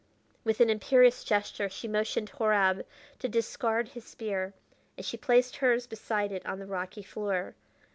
With 0.43 0.61
an 0.61 0.71
imperious 0.71 1.23
gesture 1.23 1.69
she 1.69 1.87
motioned 1.87 2.29
Horab 2.31 2.85
to 3.19 3.29
discard 3.29 3.89
his 3.89 4.03
spear, 4.03 4.55
and 4.97 5.05
she 5.05 5.15
placed 5.15 5.57
hers 5.57 5.85
beside 5.85 6.31
it 6.31 6.43
on 6.43 6.57
the 6.57 6.65
rocky 6.65 7.03
floor. 7.03 7.53